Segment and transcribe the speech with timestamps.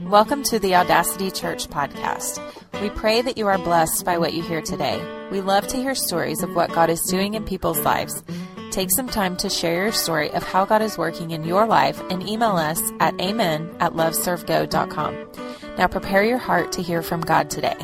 [0.00, 2.40] Welcome to the Audacity Church podcast.
[2.82, 5.00] We pray that you are blessed by what you hear today.
[5.30, 8.24] We love to hear stories of what God is doing in people's lives.
[8.72, 12.02] Take some time to share your story of how God is working in your life
[12.10, 15.30] and email us at amen at loveservego.com.
[15.78, 17.76] Now prepare your heart to hear from God today.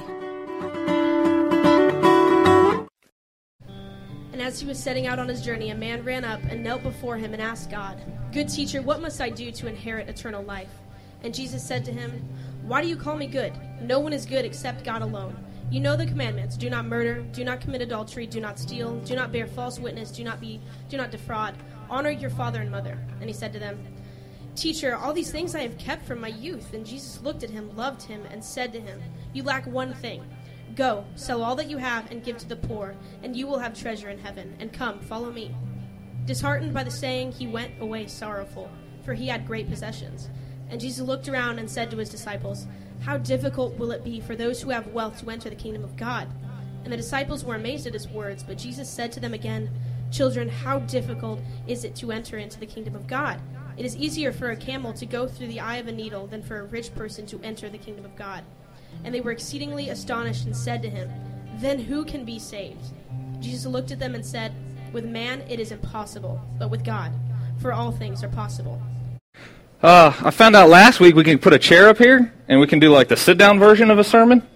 [4.32, 6.82] And as he was setting out on his journey, a man ran up and knelt
[6.82, 8.02] before him and asked God,
[8.32, 10.70] Good teacher, what must I do to inherit eternal life?
[11.22, 12.10] And Jesus said to him,
[12.62, 13.52] Why do you call me good?
[13.80, 15.36] No one is good except God alone.
[15.70, 19.14] You know the commandments: do not murder, do not commit adultery, do not steal, do
[19.14, 21.54] not bear false witness, do not be do not defraud,
[21.88, 22.98] honor your father and mother.
[23.20, 23.78] And he said to them,
[24.56, 26.74] Teacher, all these things I have kept from my youth.
[26.74, 29.00] And Jesus looked at him, loved him, and said to him,
[29.32, 30.24] You lack one thing.
[30.74, 33.78] Go, sell all that you have and give to the poor, and you will have
[33.78, 34.56] treasure in heaven.
[34.60, 35.54] And come, follow me.
[36.26, 38.70] Disheartened by the saying, he went away sorrowful,
[39.04, 40.28] for he had great possessions.
[40.70, 42.66] And Jesus looked around and said to his disciples,
[43.00, 45.96] How difficult will it be for those who have wealth to enter the kingdom of
[45.96, 46.28] God?
[46.84, 49.70] And the disciples were amazed at his words, but Jesus said to them again,
[50.10, 53.40] Children, how difficult is it to enter into the kingdom of God?
[53.76, 56.42] It is easier for a camel to go through the eye of a needle than
[56.42, 58.44] for a rich person to enter the kingdom of God.
[59.04, 61.10] And they were exceedingly astonished and said to him,
[61.56, 62.84] Then who can be saved?
[63.40, 64.52] Jesus looked at them and said,
[64.92, 67.12] With man it is impossible, but with God,
[67.58, 68.82] for all things are possible.
[69.82, 72.66] Uh, I found out last week we can put a chair up here and we
[72.66, 74.46] can do like the sit down version of a sermon.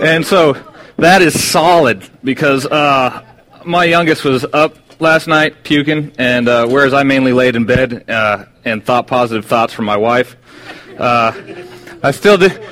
[0.00, 0.56] And so
[0.96, 3.26] that is solid because uh,
[3.64, 8.08] my youngest was up last night puking, and uh, whereas I mainly laid in bed
[8.08, 10.36] uh, and thought positive thoughts from my wife,
[10.98, 11.32] uh,
[12.02, 12.62] I still did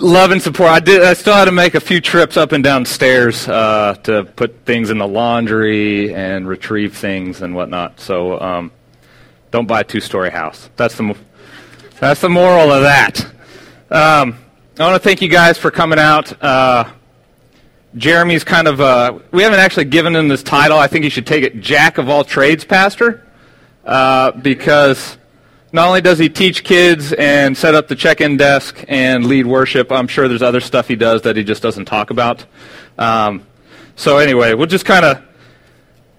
[0.00, 0.70] love and support.
[0.70, 1.02] I did.
[1.02, 4.64] I still had to make a few trips up and down stairs uh, to put
[4.64, 8.00] things in the laundry and retrieve things and whatnot.
[8.00, 8.72] So um,
[9.50, 10.70] don't buy a two story house.
[10.76, 11.14] That's the
[12.00, 13.24] that's the moral of that.
[13.90, 14.36] Um,
[14.78, 16.42] I want to thank you guys for coming out.
[16.42, 16.90] Uh,
[17.96, 20.76] Jeremy's kind of, uh, we haven't actually given him this title.
[20.76, 23.24] I think he should take it Jack of all trades pastor
[23.84, 25.16] uh, because
[25.72, 29.46] not only does he teach kids and set up the check in desk and lead
[29.46, 32.44] worship, I'm sure there's other stuff he does that he just doesn't talk about.
[32.98, 33.46] Um,
[33.94, 35.22] so, anyway, we'll just kind of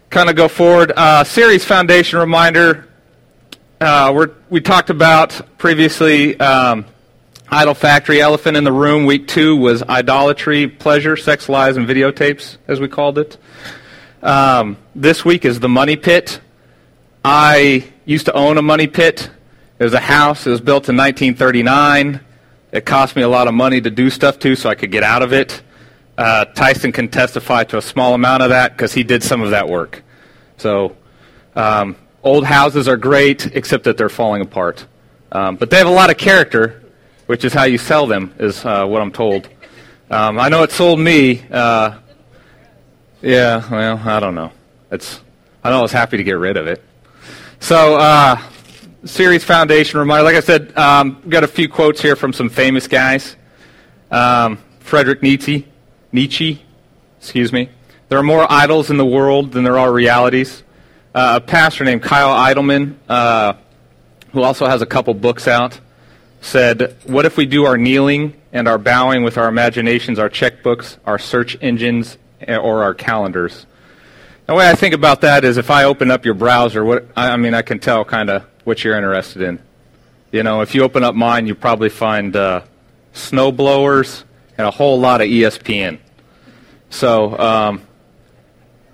[0.09, 0.93] kind of go forward.
[0.95, 2.87] Uh, series foundation reminder
[3.81, 6.85] uh, we talked about previously um,
[7.49, 9.05] Idol Factory, Elephant in the Room.
[9.05, 13.37] Week two was idolatry, pleasure, sex, lies, and videotapes, as we called it.
[14.23, 16.39] Um, this week is the Money Pit.
[17.23, 19.31] I used to own a money pit.
[19.79, 20.45] It was a house.
[20.45, 22.19] It was built in 1939.
[22.71, 25.01] It cost me a lot of money to do stuff to, so I could get
[25.01, 25.61] out of it.
[26.17, 29.49] Uh, Tyson can testify to a small amount of that because he did some of
[29.49, 30.03] that work.
[30.57, 30.95] So
[31.55, 34.87] um, Old houses are great, except that they're falling apart.
[35.31, 36.83] Um, but they have a lot of character,
[37.27, 39.47] which is how you sell them, is uh, what I'm told.
[40.09, 41.45] Um, I know it sold me.
[41.51, 41.99] Uh,
[43.21, 44.51] yeah, well, I don't know.
[44.89, 45.21] It's,
[45.63, 46.83] I know I was happy to get rid of it.
[47.59, 48.41] So, uh,
[49.03, 50.23] Series Foundation reminder.
[50.23, 53.35] Like I said, um, got a few quotes here from some famous guys.
[54.09, 55.67] Um, Frederick Nietzsche,
[56.11, 56.59] Nietzsche,
[57.19, 57.69] excuse me.
[58.09, 60.63] There are more idols in the world than there are realities
[61.15, 63.53] a pastor named Kyle Idleman, uh,
[64.33, 65.79] who also has a couple books out,
[66.41, 70.97] said, What if we do our kneeling and our bowing with our imaginations, our checkbooks,
[71.05, 73.65] our search engines, eh, or our calendars?
[74.45, 77.37] The way I think about that is if I open up your browser, what, I
[77.37, 79.59] mean, I can tell kind of what you're interested in.
[80.31, 82.61] You know, if you open up mine, you probably find uh,
[83.13, 84.25] snow blowers
[84.57, 85.97] and a whole lot of ESPN.
[86.89, 87.81] So, um,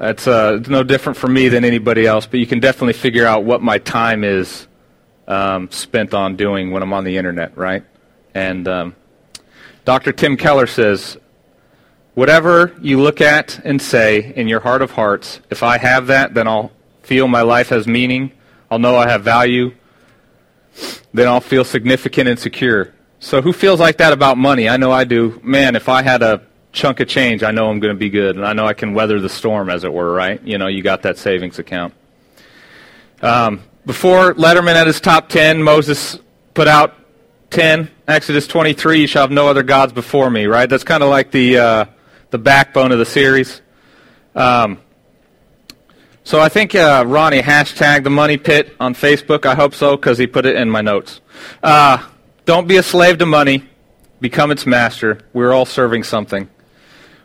[0.02, 3.28] that's uh, it's no different for me than anybody else, but you can definitely figure
[3.28, 4.68] out what my time is
[5.28, 7.86] um, spent on doing when I'm on the internet, right?
[8.34, 8.96] And um,
[9.86, 10.12] Dr.
[10.12, 11.18] Tim Keller says,
[12.16, 16.34] whatever you look at and say in your heart of hearts, if I have that,
[16.34, 16.72] then I'll
[17.04, 18.32] feel my life has meaning.
[18.72, 19.76] I'll know I have value.
[21.14, 22.92] Then I'll feel significant and secure.
[23.20, 24.68] So who feels like that about money?
[24.68, 25.40] I know I do.
[25.44, 28.36] Man, if I had a chunk of change, I know I'm going to be good,
[28.36, 30.42] and I know I can weather the storm, as it were, right?
[30.44, 31.94] You know, you got that savings account.
[33.22, 36.18] Um, before Letterman at his top 10, Moses
[36.54, 36.96] put out
[37.52, 40.70] 10, Exodus 23, you shall have no other gods before me, right?
[40.70, 41.86] That's kind of like the, uh,
[42.30, 43.62] the backbone of the series.
[44.34, 44.80] Um,
[46.24, 49.46] so I think uh, Ronnie hashtag the money pit on Facebook.
[49.46, 51.20] I hope so because he put it in my notes.
[51.62, 52.06] Uh,
[52.46, 53.68] don't be a slave to money.
[54.22, 55.20] Become its master.
[55.34, 56.48] We're all serving something.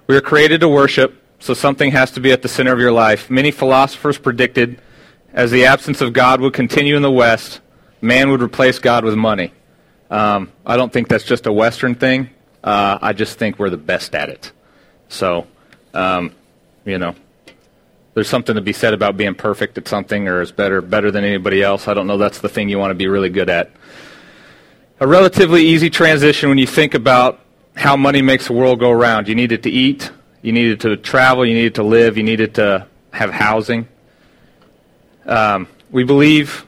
[0.06, 2.92] We are created to worship, so something has to be at the center of your
[2.92, 3.28] life.
[3.28, 4.80] Many philosophers predicted
[5.32, 7.60] as the absence of God would continue in the West,
[8.00, 9.52] man would replace God with money.
[10.10, 12.30] Um, I don't think that's just a Western thing.
[12.62, 14.52] Uh, I just think we're the best at it.
[15.08, 15.46] So,
[15.92, 16.32] um,
[16.84, 17.14] you know,
[18.14, 21.24] there's something to be said about being perfect at something or is better better than
[21.24, 21.88] anybody else.
[21.88, 23.72] I don't know that's the thing you want to be really good at.
[25.00, 27.40] A relatively easy transition when you think about
[27.76, 29.28] how money makes the world go around.
[29.28, 30.10] You need it to eat,
[30.42, 33.30] you need it to travel, you need it to live, you need it to have
[33.30, 33.86] housing.
[35.26, 36.66] Um, we believe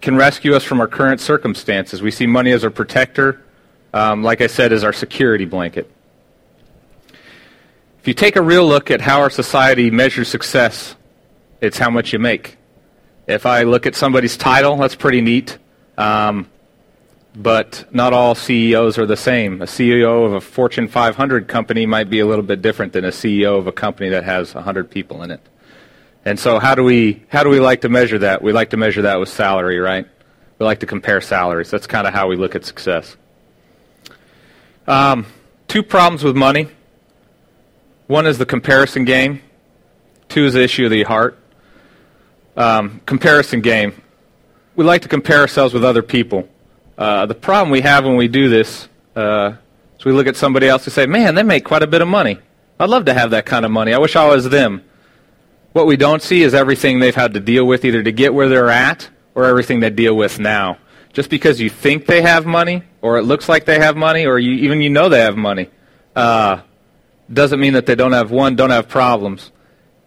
[0.00, 2.02] can rescue us from our current circumstances.
[2.02, 3.40] We see money as our protector,
[3.94, 5.90] um, like I said, as our security blanket.
[8.00, 10.96] If you take a real look at how our society measures success,
[11.60, 12.56] it's how much you make.
[13.28, 15.56] If I look at somebody's title, that's pretty neat.
[15.96, 16.50] Um,
[17.34, 19.62] but not all CEOs are the same.
[19.62, 23.10] A CEO of a Fortune 500 company might be a little bit different than a
[23.10, 25.40] CEO of a company that has 100 people in it.
[26.24, 28.42] And so how do we how do we like to measure that?
[28.42, 30.06] We like to measure that with salary, right?
[30.58, 31.70] We like to compare salaries.
[31.70, 33.16] That's kind of how we look at success.
[34.86, 35.26] Um,
[35.68, 36.68] two problems with money.
[38.06, 39.40] One is the comparison game.
[40.28, 41.38] Two is the issue of the heart.
[42.56, 44.00] Um, comparison game.
[44.76, 46.48] We like to compare ourselves with other people.
[47.02, 49.54] Uh, the problem we have when we do this uh,
[49.98, 52.06] is we look at somebody else and say, "Man, they make quite a bit of
[52.06, 52.38] money.
[52.78, 53.92] I'd love to have that kind of money.
[53.92, 54.84] I wish I was them."
[55.72, 58.48] What we don't see is everything they've had to deal with either to get where
[58.48, 60.78] they're at or everything they deal with now.
[61.12, 64.38] Just because you think they have money, or it looks like they have money, or
[64.38, 65.70] you, even you know they have money,
[66.14, 66.60] uh,
[67.32, 69.50] doesn't mean that they don't have one, don't have problems,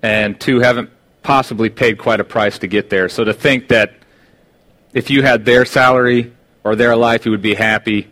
[0.02, 0.92] and two, haven't
[1.24, 3.10] possibly paid quite a price to get there.
[3.10, 3.96] So to think that
[4.94, 6.32] if you had their salary
[6.66, 8.10] or their life, you would be happy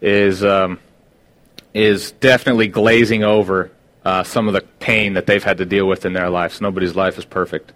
[0.00, 0.80] is um,
[1.74, 3.70] is definitely glazing over
[4.04, 6.60] uh, some of the pain that they've had to deal with in their lives.
[6.60, 7.72] Nobody's life is perfect.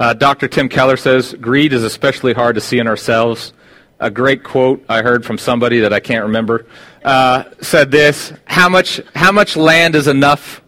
[0.00, 0.48] Uh, Dr.
[0.48, 3.52] Tim Keller says greed is especially hard to see in ourselves.
[4.00, 6.66] A great quote I heard from somebody that I can't remember
[7.04, 10.62] uh, said this: "How much how much land is enough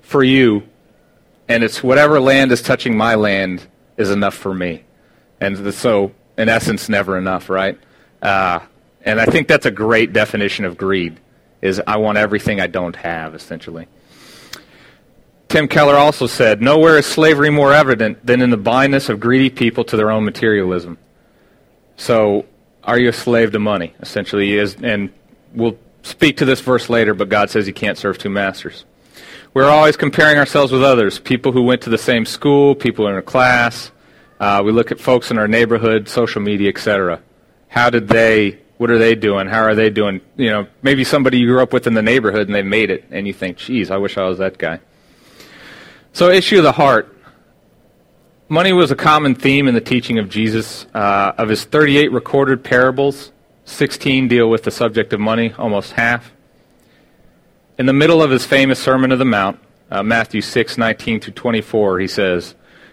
[0.00, 0.62] for you?"
[1.46, 3.66] And it's whatever land is touching my land
[3.98, 4.84] is enough for me.
[5.42, 7.78] And so, in essence, never enough, right?
[8.22, 8.60] Uh,
[9.02, 11.18] and I think that's a great definition of greed.
[11.62, 13.86] Is I want everything I don't have, essentially.
[15.48, 19.50] Tim Keller also said, Nowhere is slavery more evident than in the blindness of greedy
[19.50, 20.96] people to their own materialism.
[21.96, 22.46] So,
[22.84, 23.94] are you a slave to money?
[24.00, 25.12] Essentially, is, and
[25.52, 28.84] we'll speak to this verse later, but God says you can't serve two masters.
[29.52, 33.16] We're always comparing ourselves with others, people who went to the same school, people in
[33.16, 33.90] a class.
[34.38, 37.20] Uh, we look at folks in our neighborhood, social media, etc.
[37.70, 38.58] How did they?
[38.78, 39.46] What are they doing?
[39.46, 40.20] How are they doing?
[40.36, 43.04] You know, maybe somebody you grew up with in the neighborhood and they made it,
[43.10, 44.80] and you think, "Geez, I wish I was that guy."
[46.12, 47.16] So, issue of the heart.
[48.48, 50.86] Money was a common theme in the teaching of Jesus.
[50.92, 53.30] Uh, of his 38 recorded parables,
[53.64, 56.32] 16 deal with the subject of money, almost half.
[57.78, 61.34] In the middle of his famous Sermon of the Mount, uh, Matthew 6, 19 through
[61.34, 62.56] 24, he says,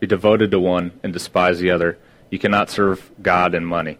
[0.00, 1.98] be devoted to one, and despise the other.
[2.30, 3.98] You cannot serve God and money.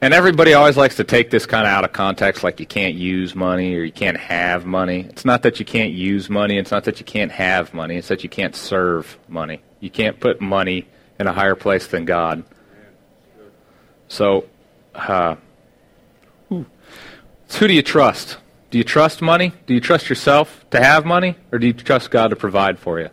[0.00, 2.94] And everybody always likes to take this kind of out of context, like you can't
[2.94, 5.06] use money or you can't have money.
[5.08, 6.58] It's not that you can't use money.
[6.58, 7.96] It's not that you can't have money.
[7.96, 9.62] It's that you can't serve money.
[9.80, 10.86] You can't put money
[11.18, 12.44] in a higher place than God.
[14.08, 14.44] So,
[14.94, 15.36] uh,
[16.50, 16.66] who
[17.68, 18.36] do you trust?
[18.70, 19.52] Do you trust money?
[19.66, 21.36] Do you trust yourself to have money?
[21.52, 23.08] Or do you trust God to provide for you?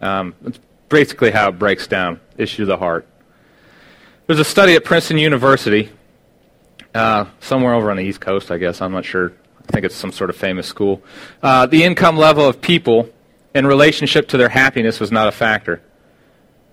[0.00, 2.20] Um, that's basically how it breaks down.
[2.36, 3.06] Issue of the heart.
[4.26, 5.90] There's a study at Princeton University
[6.94, 8.80] uh, somewhere over on the East Coast, I guess.
[8.80, 9.32] I'm not sure.
[9.68, 11.02] I think it's some sort of famous school.
[11.42, 13.10] Uh, the income level of people
[13.54, 15.82] in relationship to their happiness was not a factor.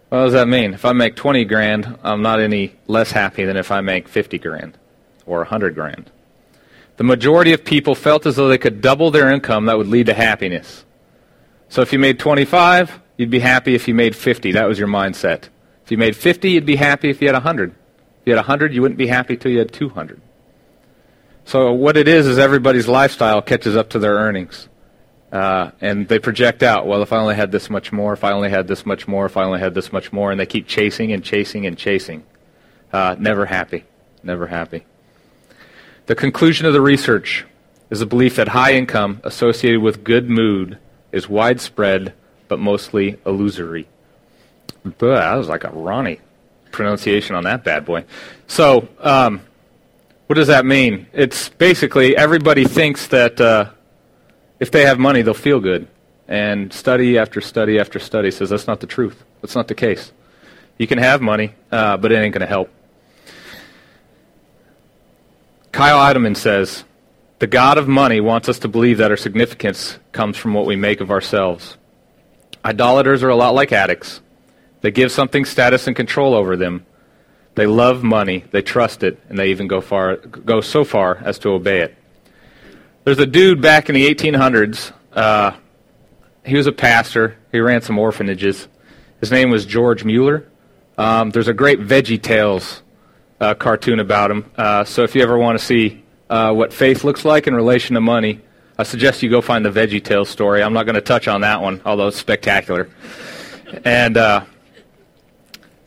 [0.09, 0.73] What does that mean?
[0.73, 4.37] If I make 20 grand, I'm not any less happy than if I make 50
[4.37, 4.77] grand
[5.25, 6.11] or 100 grand.
[6.97, 10.05] The majority of people felt as though they could double their income that would lead
[10.05, 10.85] to happiness.
[11.69, 14.51] So if you made 25, you'd be happy if you made 50.
[14.53, 15.49] That was your mindset.
[15.83, 17.75] If you made 50, you'd be happy if you had 100 If
[18.25, 20.21] you had 100, you wouldn't be happy till you had 200.
[21.45, 24.69] So what it is is everybody's lifestyle catches up to their earnings.
[25.31, 28.31] Uh, and they project out, well, if I only had this much more, if I
[28.31, 30.67] only had this much more, if I only had this much more, and they keep
[30.67, 32.23] chasing and chasing and chasing.
[32.93, 33.83] Uh, never happy.
[34.21, 34.85] Never happy.
[36.05, 37.45] The conclusion of the research
[37.89, 40.77] is the belief that high income associated with good mood
[41.11, 42.13] is widespread
[42.53, 43.87] but mostly illusory.
[44.83, 46.19] Buh, that was like a Ronnie
[46.71, 48.05] pronunciation on that bad boy.
[48.45, 49.41] So, um,
[50.27, 51.07] what does that mean?
[51.13, 53.71] It's basically everybody thinks that uh,
[54.59, 55.87] if they have money, they'll feel good.
[56.27, 59.23] And study after study after study says that's not the truth.
[59.41, 60.11] That's not the case.
[60.77, 62.69] You can have money, uh, but it ain't going to help.
[65.71, 66.83] Kyle Idleman says,
[67.39, 70.75] The God of money wants us to believe that our significance comes from what we
[70.75, 71.77] make of ourselves.
[72.65, 74.21] Idolaters are a lot like addicts.
[74.81, 76.85] They give something status and control over them.
[77.55, 81.37] They love money, they trust it, and they even go, far, go so far as
[81.39, 81.95] to obey it.
[83.03, 84.91] There's a dude back in the 1800s.
[85.11, 85.51] Uh,
[86.45, 87.37] he was a pastor.
[87.51, 88.67] He ran some orphanages.
[89.19, 90.47] His name was George Mueller.
[90.97, 92.81] Um, there's a great Veggie Tales
[93.39, 94.51] uh, cartoon about him.
[94.55, 97.93] Uh, so if you ever want to see uh, what faith looks like in relation
[97.95, 98.41] to money,
[98.77, 100.63] I suggest you go find the Veggie Tales story.
[100.63, 102.89] I'm not going to touch on that one, although it's spectacular.
[103.85, 104.45] And uh,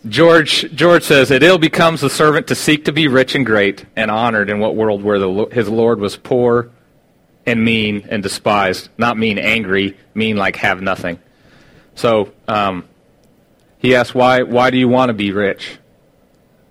[0.09, 3.85] George George says it ill becomes the servant to seek to be rich and great
[3.97, 6.71] and honored in what world where the, his Lord was poor
[7.45, 8.89] and mean and despised.
[8.99, 11.19] Not mean angry, mean like have nothing.
[11.95, 12.85] So um,
[13.79, 15.79] he asks, why, why do you want to be rich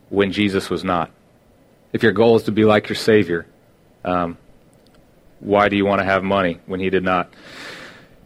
[0.10, 1.12] when Jesus was not?
[1.94, 3.46] If your goal is to be like your Savior,
[4.04, 4.38] um,
[5.46, 7.32] why do you want to have money when he did not?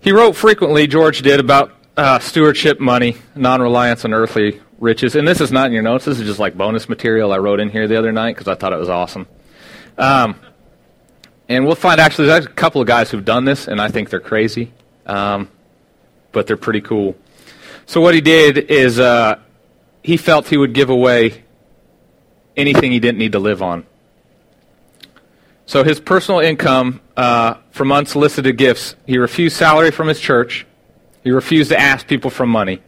[0.02, 5.16] He wrote frequently, George did, about uh, stewardship, money, non reliance on earthly riches.
[5.16, 6.06] And this is not in your notes.
[6.06, 8.56] This is just like bonus material I wrote in here the other night because I
[8.56, 9.28] thought it was awesome.
[9.98, 10.40] Um,
[11.50, 14.10] and we'll find actually there's a couple of guys who've done this, and I think
[14.10, 14.72] they're crazy,
[15.06, 15.50] um,
[16.32, 17.16] but they're pretty cool.
[17.86, 19.40] So what he did is uh,
[20.04, 21.44] he felt he would give away
[22.56, 23.86] anything he didn't need to live on.
[25.66, 30.66] So his personal income uh, from unsolicited gifts, he refused salary from his church.
[31.22, 32.82] He refused to ask people for money.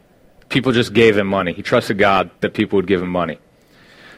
[0.48, 1.52] People just gave him money.
[1.52, 3.38] He trusted God that people would give him money.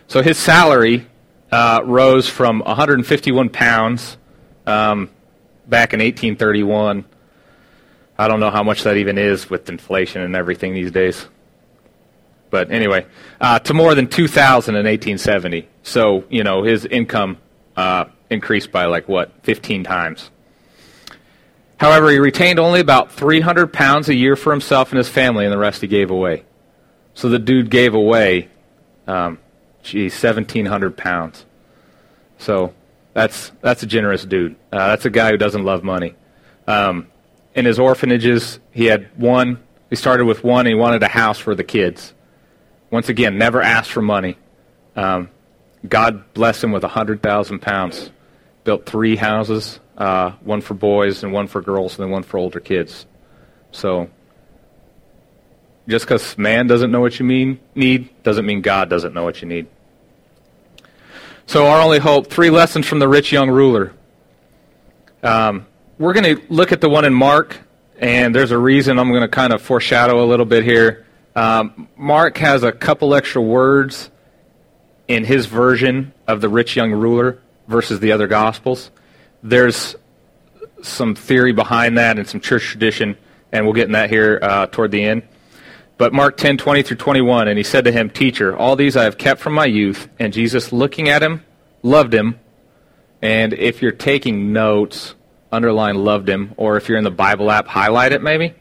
[0.07, 1.09] So his salary
[1.51, 4.17] uh, rose from 151 pounds
[4.69, 5.11] um,
[5.67, 7.05] back in 1831.
[8.17, 11.27] I don't know how much that even is with inflation and everything these days.
[12.51, 13.05] But anyway,
[13.41, 15.69] uh, to more than 2,000 in 1870.
[15.83, 17.39] So, you know, his income
[17.77, 20.31] uh, increased by like, what, 15 times.
[21.77, 25.53] However, he retained only about 300 pounds a year for himself and his family, and
[25.53, 26.45] the rest he gave away.
[27.15, 28.49] So the dude gave away,
[29.07, 29.39] um,
[29.83, 31.45] gee, 1,700 pounds.
[32.39, 32.75] So
[33.13, 34.57] that's that's a generous dude.
[34.73, 36.15] Uh, that's a guy who doesn't love money.
[36.67, 37.09] Um,
[37.55, 39.63] in his orphanages, he had one.
[39.91, 40.67] He started with one.
[40.67, 42.13] He wanted a house for the kids.
[42.91, 44.37] Once again, never asked for money.
[44.97, 45.31] Um,
[45.89, 48.11] God blessed him with hundred thousand pounds.
[48.65, 52.39] Built three houses, uh, one for boys and one for girls, and then one for
[52.39, 53.07] older kids.
[53.73, 54.09] So,
[55.87, 59.43] just because man doesn't know what you mean need doesn't mean God doesn't know what
[59.43, 59.67] you need.
[61.47, 63.93] So, our only hope three lessons from the rich young ruler.
[65.23, 65.67] Um,
[65.99, 67.59] we're going to look at the one in Mark,
[67.99, 71.07] and there's a reason I'm going to kind of foreshadow a little bit here.
[71.37, 74.11] Um, Mark has a couple extra words
[75.09, 78.91] in his version of the rich young ruler versus the other Gospels.
[79.43, 79.97] There's
[80.83, 83.17] some theory behind that and some church tradition,
[83.53, 85.23] and we'll get in that here uh, toward the end.
[85.97, 89.05] But Mark 10, 20 through 21, and he said to him, Teacher, all these I
[89.05, 90.09] have kept from my youth.
[90.19, 91.45] And Jesus, looking at him,
[91.83, 92.39] loved him.
[93.23, 95.15] And if you're taking notes,
[95.53, 98.55] underline loved him, or if you're in the Bible app, highlight it maybe.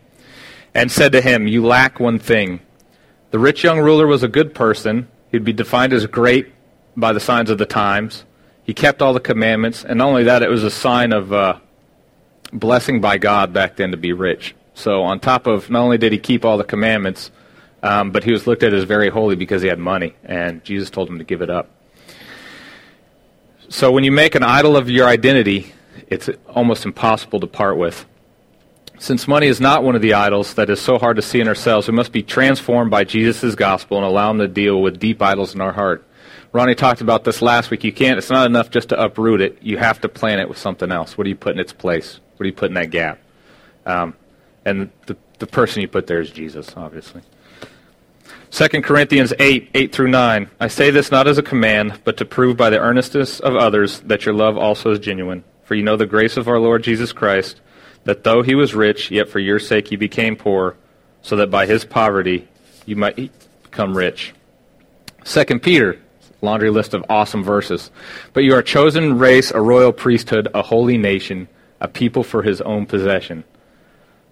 [0.76, 2.60] And said to him, You lack one thing.
[3.32, 5.08] The rich young ruler was a good person.
[5.32, 6.54] He'd be defined as great
[6.96, 8.26] by the signs of the times.
[8.64, 9.84] He kept all the commandments.
[9.84, 11.60] And not only that, it was a sign of uh,
[12.52, 14.56] blessing by God back then to be rich.
[14.74, 17.32] So on top of not only did he keep all the commandments,
[17.84, 20.90] um, but he was looked at as very holy because he had money, and Jesus
[20.90, 21.70] told him to give it up.
[23.68, 25.74] So when you make an idol of your identity,
[26.08, 28.06] it's almost impossible to part with.
[29.00, 31.48] Since money is not one of the idols that is so hard to see in
[31.48, 35.22] ourselves, we must be transformed by Jesus' gospel and allow him to deal with deep
[35.22, 36.08] idols in our heart.
[36.54, 37.84] Ronnie talked about this last week.
[37.84, 39.58] You can't, it's not enough just to uproot it.
[39.64, 41.18] You have to plant it with something else.
[41.18, 42.20] What do you put in its place?
[42.38, 43.20] What do you put in that gap?
[43.88, 44.14] Um,
[44.64, 47.24] and the, the person you put there is Jesus, obviously.
[48.52, 50.48] 2 Corinthians 8, 8 through 9.
[50.60, 54.02] I say this not as a command, but to prove by the earnestness of others
[54.02, 55.44] that your love also is genuine.
[55.64, 57.62] For you know the grace of our Lord Jesus Christ,
[58.04, 60.76] that though he was rich, yet for your sake he became poor,
[61.24, 62.48] so that by his poverty
[62.86, 63.16] you might
[63.64, 64.36] become rich.
[65.26, 66.00] 2 Peter,
[66.44, 67.90] laundry list of awesome verses.
[68.34, 71.48] But you are a chosen race, a royal priesthood, a holy nation,
[71.80, 73.44] a people for his own possession.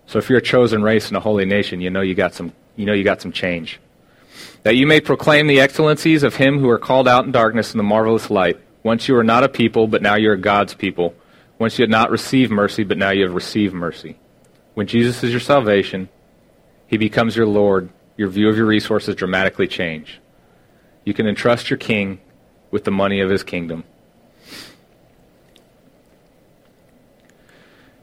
[0.06, 2.53] So if you're a chosen race and a holy nation, you know you got some
[2.75, 3.80] you know you got some change.
[4.63, 7.77] That you may proclaim the excellencies of him who are called out in darkness in
[7.77, 8.60] the marvelous light.
[8.84, 11.13] Once you were not a people, but now you are God's people.
[11.60, 14.18] Once you had not received mercy, but now you have received mercy.
[14.74, 16.10] When Jesus is your salvation,
[16.88, 17.89] he becomes your Lord.
[18.18, 20.21] Your view of your resources dramatically change.
[21.03, 22.20] You can entrust your king
[22.70, 23.84] with the money of his kingdom.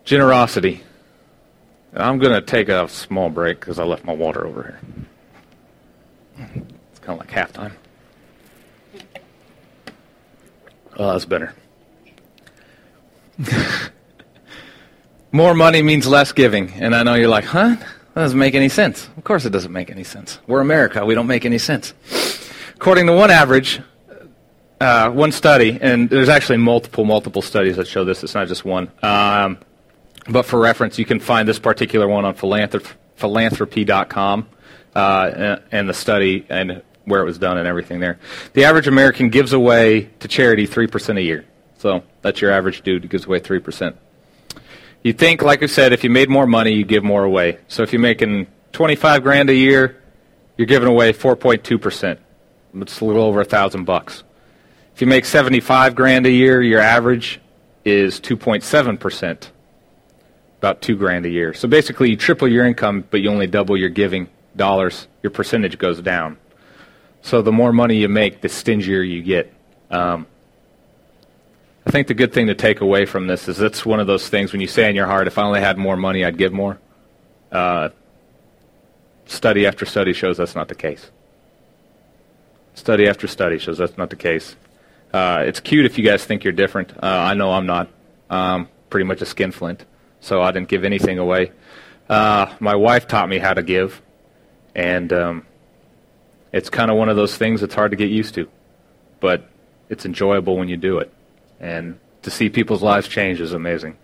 [0.04, 0.82] Generosity.
[1.94, 4.80] I'm going to take a small break because I left my water over here.
[6.90, 7.72] It's kind of like halftime.
[10.96, 11.54] Oh, that's better.
[15.32, 16.72] More money means less giving.
[16.72, 17.76] And I know you're like, huh?
[18.14, 19.08] That doesn't make any sense.
[19.16, 20.38] Of course it doesn't make any sense.
[20.46, 21.04] We're America.
[21.04, 21.94] We don't make any sense.
[22.80, 23.80] According to one average,
[24.80, 28.22] uh, one study, and there's actually multiple, multiple studies that show this.
[28.22, 28.88] It's not just one.
[29.02, 29.58] Um,
[30.28, 34.48] but for reference, you can find this particular one on philanthrop- philanthropy.com
[34.94, 38.20] uh, and the study and where it was done and everything there.
[38.52, 41.46] The average American gives away to charity 3% a year.
[41.78, 43.96] So that's your average dude who gives away 3%.
[45.02, 47.58] You think, like I said, if you made more money, you give more away.
[47.66, 50.00] So if you're making 25 grand a year,
[50.56, 52.18] you're giving away 4.2%.
[52.74, 54.24] It's a little over a thousand bucks.
[54.94, 57.40] If you make 75 grand a year, your average
[57.84, 59.48] is 2.7%
[60.58, 61.54] about two grand a year.
[61.54, 65.06] So basically, you triple your income, but you only double your giving dollars.
[65.22, 66.36] Your percentage goes down.
[67.22, 69.52] So the more money you make, the stingier you get.
[69.90, 70.26] Um,
[71.86, 74.28] I think the good thing to take away from this is it's one of those
[74.28, 76.52] things when you say in your heart, if I only had more money, I'd give
[76.52, 76.78] more.
[77.50, 77.90] Uh,
[79.26, 81.10] study after study shows that's not the case.
[82.78, 84.56] Study after study shows that's not the case.
[85.12, 86.92] Uh, it's cute if you guys think you're different.
[86.92, 87.88] Uh, I know I'm not.
[88.90, 89.84] Pretty much a skinflint
[90.20, 91.52] so I didn't give anything away.
[92.08, 94.00] Uh, my wife taught me how to give,
[94.74, 95.46] and um,
[96.52, 98.48] it's kind of one of those things that's hard to get used to,
[99.20, 99.48] but
[99.88, 101.12] it's enjoyable when you do it,
[101.60, 103.96] and to see people's lives change is amazing.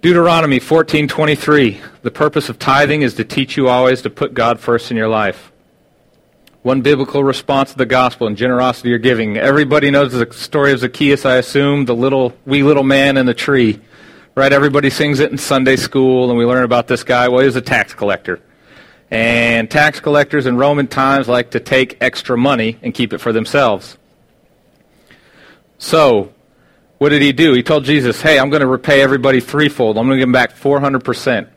[0.00, 4.90] Deuteronomy 14:23 The purpose of tithing is to teach you always to put God first
[4.90, 5.50] in your life.
[6.62, 9.36] One biblical response to the gospel and generosity or giving.
[9.36, 13.34] Everybody knows the story of Zacchaeus, I assume, the little wee little man in the
[13.34, 13.80] tree
[14.38, 14.52] right?
[14.52, 17.28] Everybody sings it in Sunday school, and we learn about this guy.
[17.28, 18.40] Well, he was a tax collector.
[19.10, 23.32] And tax collectors in Roman times like to take extra money and keep it for
[23.32, 23.98] themselves.
[25.78, 26.32] So,
[26.98, 27.52] what did he do?
[27.52, 29.98] He told Jesus, hey, I'm going to repay everybody threefold.
[29.98, 31.48] I'm going to give them back 400%.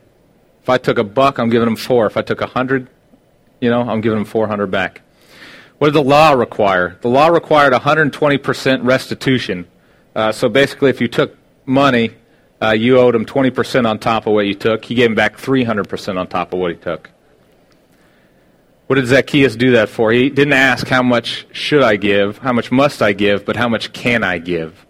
[0.62, 2.06] If I took a buck, I'm giving them four.
[2.06, 2.88] If I took a hundred,
[3.62, 5.00] you know, I'm giving them 400 back.
[5.78, 6.98] What did the law require?
[7.00, 9.66] The law required 120% restitution.
[10.14, 12.10] Uh, so basically, if you took money
[12.62, 14.84] uh, you owed him 20% on top of what you took.
[14.84, 17.10] He gave him back 300% on top of what he took.
[18.86, 20.12] What did Zacchaeus do that for?
[20.12, 23.68] He didn't ask how much should I give, how much must I give, but how
[23.68, 24.86] much can I give.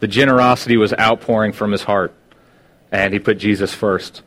[0.00, 2.12] The generosity was outpouring from his heart,
[2.92, 4.22] and he put Jesus first.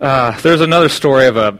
[0.00, 1.58] Uh, there's another story of a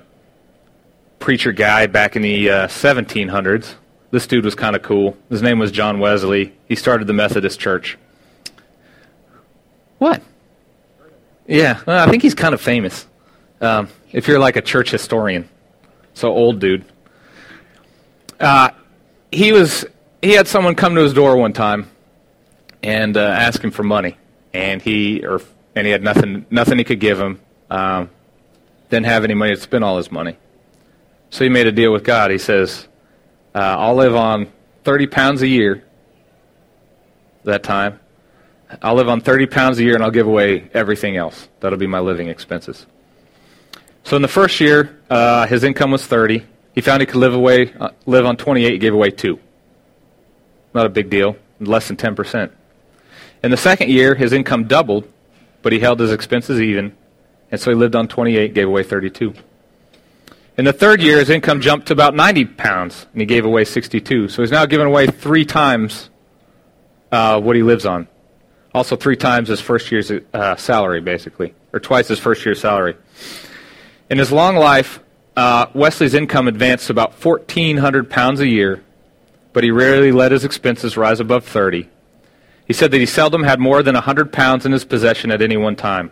[1.18, 3.74] preacher guy back in the uh, 1700s.
[4.10, 5.16] This dude was kind of cool.
[5.30, 6.52] His name was John Wesley.
[6.68, 7.98] He started the Methodist Church.
[9.98, 10.22] What?
[11.46, 13.06] Yeah, well, I think he's kind of famous.
[13.60, 15.48] Um, if you're like a church historian,
[16.12, 16.84] so old dude.
[18.38, 18.70] Uh,
[19.32, 19.86] he was
[20.20, 21.90] he had someone come to his door one time
[22.82, 24.16] and uh, ask him for money,
[24.52, 25.40] and he or
[25.74, 27.40] and he had nothing nothing he could give him.
[27.70, 28.10] Um,
[28.90, 30.36] didn't have any money to spend all his money,
[31.30, 32.30] so he made a deal with God.
[32.30, 32.88] He says,
[33.54, 34.52] uh, "I'll live on
[34.84, 35.82] thirty pounds a year."
[37.44, 38.00] That time,
[38.82, 41.48] I'll live on 30 pounds a year and I'll give away everything else.
[41.60, 42.86] That'll be my living expenses.
[44.04, 46.44] So in the first year, uh, his income was 30.
[46.74, 48.72] He found he could live away, uh, live on 28.
[48.72, 49.38] He gave away two.
[50.74, 52.50] Not a big deal, less than 10%.
[53.42, 55.10] In the second year, his income doubled,
[55.62, 56.96] but he held his expenses even,
[57.50, 59.34] and so he lived on 28, gave away 32.
[60.58, 63.64] In the third year, his income jumped to about 90 pounds, and he gave away
[63.64, 64.28] 62.
[64.28, 66.08] So he's now giving away three times
[67.12, 68.08] uh, what he lives on.
[68.74, 72.96] Also, three times his first year's uh, salary, basically, or twice his first year's salary.
[74.10, 75.00] In his long life,
[75.36, 78.82] uh, Wesley's income advanced to about 1,400 pounds a year,
[79.52, 81.88] but he rarely let his expenses rise above 30.
[82.66, 85.56] He said that he seldom had more than 100 pounds in his possession at any
[85.56, 86.10] one time.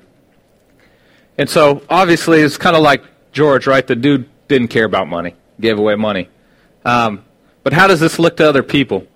[1.37, 3.87] And so, obviously, it's kind of like George, right?
[3.87, 6.29] The dude didn't care about money, gave away money.
[6.85, 7.25] Um,
[7.62, 9.07] but how does this look to other people?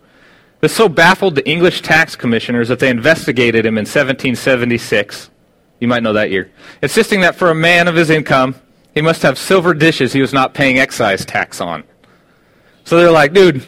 [0.60, 5.30] This so baffled the English tax commissioners that they investigated him in 1776.
[5.78, 6.50] You might know that year.
[6.82, 8.56] Insisting that for a man of his income,
[8.92, 11.84] he must have silver dishes he was not paying excise tax on.
[12.82, 13.64] So they're like, dude,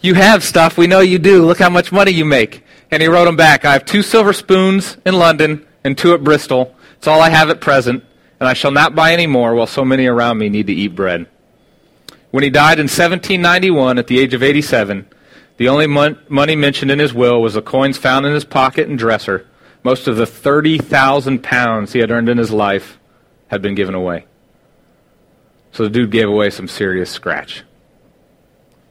[0.00, 0.76] you have stuff.
[0.76, 1.46] We know you do.
[1.46, 2.62] Look how much money you make.
[2.90, 6.22] And he wrote him back, I have two silver spoons in London and two at
[6.22, 6.75] Bristol.
[6.98, 8.04] It's all I have at present,
[8.40, 10.94] and I shall not buy any more while so many around me need to eat
[10.94, 11.26] bread.
[12.30, 15.06] When he died in 1791 at the age of 87,
[15.56, 18.88] the only mon- money mentioned in his will was the coins found in his pocket
[18.88, 19.46] and dresser.
[19.82, 22.98] Most of the 30,000 pounds he had earned in his life
[23.48, 24.26] had been given away.
[25.72, 27.62] So the dude gave away some serious scratch.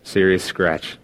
[0.04, 0.98] Serious scratch.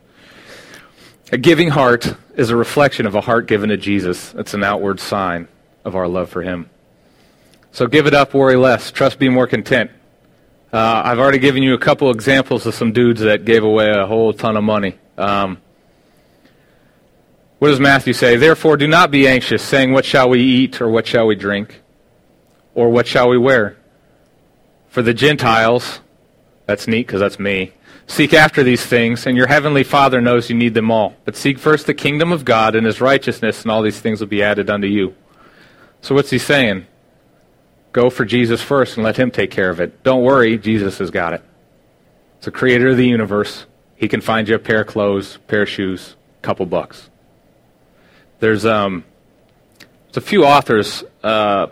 [1.31, 4.33] A giving heart is a reflection of a heart given to Jesus.
[4.35, 5.47] It's an outward sign
[5.83, 6.69] of our love for him.
[7.73, 9.91] So give it up, worry less, trust, be more content.
[10.73, 14.05] Uh, I've already given you a couple examples of some dudes that gave away a
[14.05, 14.97] whole ton of money.
[15.17, 15.61] Um,
[17.59, 18.35] what does Matthew say?
[18.35, 21.81] Therefore, do not be anxious, saying, What shall we eat, or what shall we drink,
[22.73, 23.77] or what shall we wear?
[24.89, 25.99] For the Gentiles,
[26.65, 27.71] that's neat because that's me,
[28.07, 31.15] seek after these things, and your heavenly Father knows you need them all.
[31.23, 34.27] But seek first the kingdom of God and his righteousness, and all these things will
[34.27, 35.15] be added unto you.
[36.01, 36.87] So, what's he saying?
[37.91, 40.03] Go for Jesus first and let him take care of it.
[40.03, 41.43] Don't worry, Jesus has got it.
[42.37, 43.65] It's the creator of the universe.
[43.95, 47.09] He can find you a pair of clothes, pair of shoes, a couple bucks.
[48.39, 49.03] There's um,
[50.07, 51.03] there's a few authors.
[51.23, 51.67] Uh,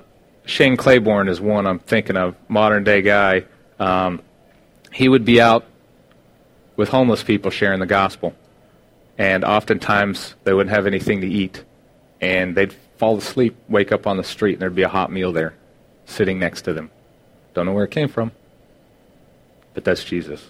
[0.45, 3.45] Shane Claiborne is one I'm thinking of, modern day guy.
[3.79, 4.21] Um,
[4.91, 5.65] he would be out
[6.75, 8.35] with homeless people sharing the gospel,
[9.17, 11.63] and oftentimes they wouldn't have anything to eat,
[12.21, 15.31] and they'd fall asleep, wake up on the street, and there'd be a hot meal
[15.31, 15.53] there,
[16.09, 16.91] sitting next to them.
[17.53, 18.31] Don't know where it came from,
[19.73, 20.49] but that's Jesus.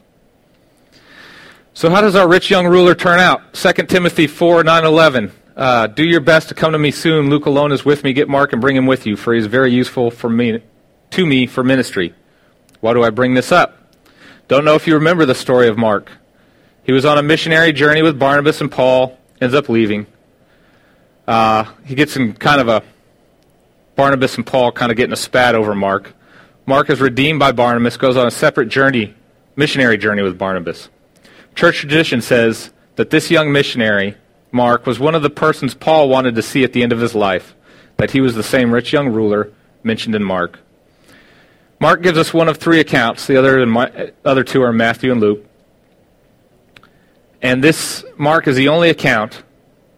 [1.73, 3.53] So how does our rich young ruler turn out?
[3.53, 5.31] 2 Timothy 4, 9, 11.
[5.55, 7.29] Uh, do your best to come to me soon.
[7.29, 8.13] Luke alone is with me.
[8.13, 10.61] Get Mark and bring him with you, for he is very useful for me,
[11.11, 12.13] to me for ministry.
[12.79, 13.77] Why do I bring this up?
[14.47, 16.11] Don't know if you remember the story of Mark.
[16.83, 20.07] He was on a missionary journey with Barnabas and Paul, ends up leaving.
[21.27, 22.83] Uh, he gets in kind of a
[23.99, 26.13] Barnabas and Paul kind of getting a spat over Mark.
[26.65, 29.13] Mark is redeemed by Barnabas, goes on a separate journey,
[29.57, 30.87] missionary journey with Barnabas.
[31.53, 34.15] Church tradition says that this young missionary
[34.53, 37.13] Mark was one of the persons Paul wanted to see at the end of his
[37.13, 37.55] life,
[37.97, 39.51] that he was the same rich young ruler
[39.83, 40.59] mentioned in Mark.
[41.81, 43.27] Mark gives us one of three accounts.
[43.27, 45.45] The other, other two are Matthew and Luke.
[47.41, 49.43] And this Mark is the only account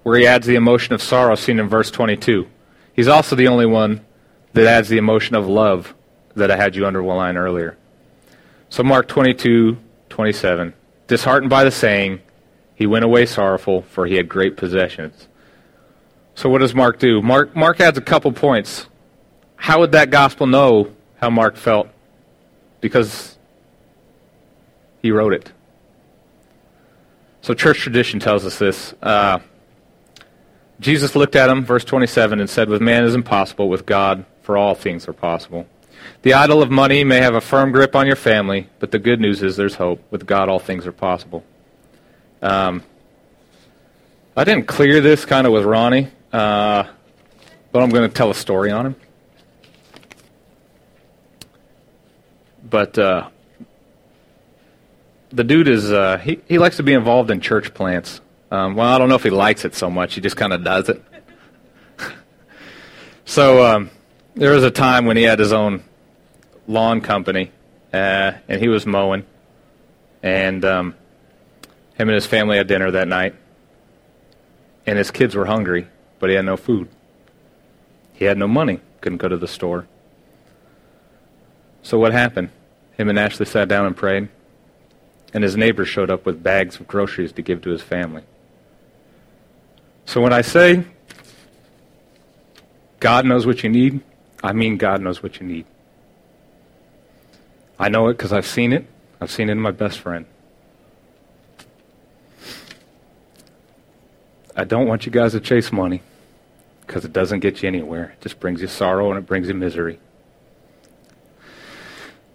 [0.01, 2.47] where he adds the emotion of sorrow seen in verse 22.
[2.93, 4.05] He's also the only one
[4.53, 5.93] that adds the emotion of love
[6.35, 7.77] that I had you underline earlier.
[8.69, 9.77] So Mark 22,
[10.09, 10.73] 27.
[11.07, 12.21] Disheartened by the saying,
[12.75, 15.27] he went away sorrowful, for he had great possessions.
[16.35, 17.21] So what does Mark do?
[17.21, 18.87] Mark, Mark adds a couple points.
[19.55, 21.89] How would that gospel know how Mark felt?
[22.79, 23.37] Because
[25.01, 25.51] he wrote it.
[27.41, 28.93] So church tradition tells us this.
[29.01, 29.39] Uh,
[30.81, 34.57] Jesus looked at him, verse 27, and said, With man is impossible, with God, for
[34.57, 35.67] all things are possible.
[36.23, 39.19] The idol of money may have a firm grip on your family, but the good
[39.19, 40.03] news is there's hope.
[40.09, 41.43] With God, all things are possible.
[42.41, 42.83] Um,
[44.35, 46.85] I didn't clear this kind of with Ronnie, uh,
[47.71, 48.95] but I'm going to tell a story on him.
[52.67, 53.29] But uh,
[55.29, 58.19] the dude is, uh, he, he likes to be involved in church plants.
[58.51, 60.61] Um, well, I don't know if he likes it so much, he just kind of
[60.61, 61.01] does it.
[63.25, 63.89] so um,
[64.35, 65.83] there was a time when he had his own
[66.67, 67.49] lawn company,
[67.93, 69.25] uh, and he was mowing.
[70.21, 70.95] And um,
[71.95, 73.35] him and his family had dinner that night,
[74.85, 75.87] and his kids were hungry,
[76.19, 76.89] but he had no food.
[78.11, 79.87] He had no money, couldn't go to the store.
[81.83, 82.49] So what happened?
[82.97, 84.27] Him and Ashley sat down and prayed,
[85.33, 88.23] and his neighbors showed up with bags of groceries to give to his family.
[90.05, 90.83] So when I say
[92.99, 94.01] God knows what you need,
[94.43, 95.65] I mean God knows what you need.
[97.79, 98.85] I know it because I've seen it.
[99.19, 100.25] I've seen it in my best friend.
[104.55, 106.01] I don't want you guys to chase money
[106.85, 108.13] because it doesn't get you anywhere.
[108.17, 109.99] It just brings you sorrow and it brings you misery.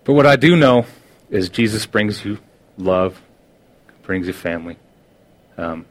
[0.05, 0.87] But what I do know
[1.31, 2.39] is Jesus brings you
[2.79, 3.21] love,
[4.03, 4.79] brings you family.
[5.59, 5.85] Um,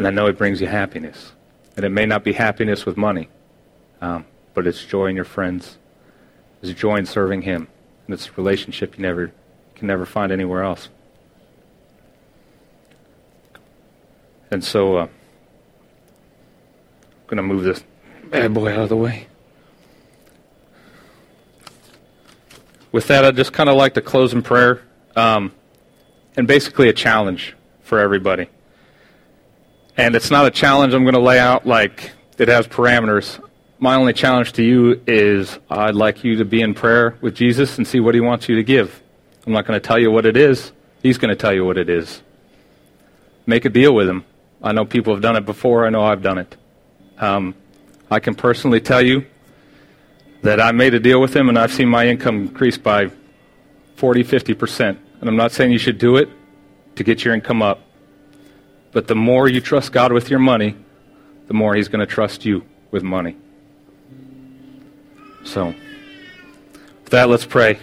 [0.00, 1.32] and I know it brings you happiness.
[1.76, 3.28] And it may not be happiness with money,
[4.00, 5.76] um, but it's joy in your friends,
[6.62, 7.68] it's joy in serving Him,
[8.06, 9.30] and it's a relationship you never
[9.74, 10.88] can never find anywhere else.
[14.50, 15.10] And so, uh, I'm
[17.26, 17.84] going to move this
[18.30, 19.26] bad boy out of the way.
[22.90, 24.80] With that, I'd just kind of like to close in prayer
[25.14, 25.52] um,
[26.38, 28.48] and basically a challenge for everybody.
[30.00, 33.38] And it's not a challenge I'm going to lay out like it has parameters.
[33.78, 37.76] My only challenge to you is I'd like you to be in prayer with Jesus
[37.76, 39.02] and see what he wants you to give.
[39.46, 40.72] I'm not going to tell you what it is.
[41.02, 42.22] He's going to tell you what it is.
[43.44, 44.24] Make a deal with him.
[44.62, 45.84] I know people have done it before.
[45.84, 46.56] I know I've done it.
[47.18, 47.54] Um,
[48.10, 49.26] I can personally tell you
[50.40, 53.10] that I made a deal with him and I've seen my income increase by
[53.96, 54.96] 40, 50%.
[55.20, 56.30] And I'm not saying you should do it
[56.96, 57.82] to get your income up.
[58.92, 60.76] But the more you trust God with your money,
[61.46, 63.36] the more He's going to trust you with money.
[65.44, 67.78] So, with that, let's pray.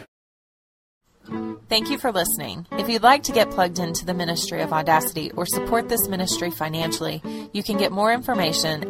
[1.70, 2.66] Thank you for listening.
[2.74, 6.50] If you'd like to get plugged into the ministry of Audacity or support this ministry
[6.50, 8.90] financially, you can get more information